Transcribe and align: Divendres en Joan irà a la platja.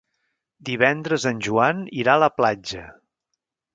Divendres 0.69 1.27
en 1.31 1.43
Joan 1.49 1.83
irà 2.05 2.17
a 2.17 2.23
la 2.25 2.31
platja. 2.39 2.87